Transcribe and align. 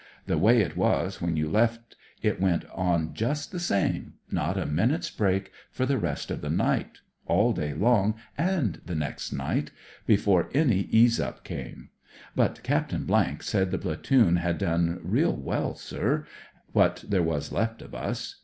The 0.25 0.39
way 0.39 0.61
it 0.61 0.75
was 0.75 1.21
when 1.21 1.37
you 1.37 1.47
left, 1.47 1.95
it 2.23 2.41
went 2.41 2.65
on 2.73 3.13
just 3.13 3.51
the 3.51 3.59
same— 3.59 4.13
not 4.31 4.57
a 4.57 4.65
minute's 4.65 5.11
break— 5.11 5.51
for 5.69 5.85
the 5.85 5.99
rest 5.99 6.31
of 6.31 6.41
the 6.41 6.49
night, 6.49 7.01
all 7.27 7.53
j 7.53 7.67
day 7.67 7.73
long, 7.75 8.15
and 8.35 8.81
the 8.83 8.95
next 8.95 9.31
night, 9.31 9.69
before 10.07 10.41
64 10.41 10.41
CLOSE 10.41 10.53
QUARTERS 10.53 10.57
;I 10.57 10.75
any 10.75 10.81
ease 10.91 11.19
up 11.19 11.43
came. 11.43 11.89
But 12.35 12.63
Captain 12.63 13.37
said 13.41 13.69
the 13.69 13.77
platoon 13.77 14.37
had 14.37 14.57
done 14.57 14.99
real 15.03 15.35
well, 15.35 15.75
sir, 15.75 16.25
what 16.71 17.03
there 17.07 17.21
was 17.21 17.51
left 17.51 17.83
of 17.83 17.93
us. 17.93 18.37